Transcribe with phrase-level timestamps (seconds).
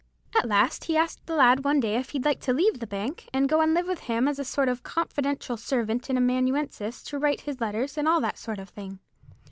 [0.35, 3.29] At last he asked the lad one day if he'd like to leave the bank,
[3.31, 7.19] and go and live with him as a sort of confidential servant and amanuensis, to
[7.19, 8.97] write his letters, and all that sort of thing.